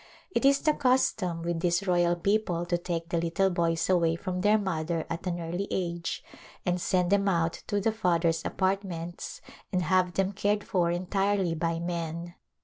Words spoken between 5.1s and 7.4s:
at an early age and send them